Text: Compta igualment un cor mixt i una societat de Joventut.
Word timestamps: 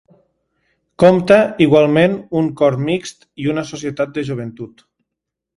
Compta 1.03 1.37
igualment 1.65 2.17
un 2.43 2.49
cor 2.63 2.79
mixt 2.89 3.29
i 3.45 3.49
una 3.55 3.67
societat 3.73 4.17
de 4.17 4.29
Joventut. 4.31 4.87